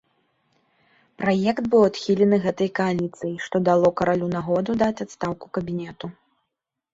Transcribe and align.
Праект 1.21 1.65
быў 1.73 1.81
адхілены 1.89 2.39
гэтай 2.45 2.69
кааліцыяй, 2.79 3.35
што 3.49 3.55
дало 3.69 3.93
каралю 4.01 4.31
нагоду 4.37 4.71
даць 4.81 5.03
адстаўку 5.07 5.45
кабінету. 5.61 6.05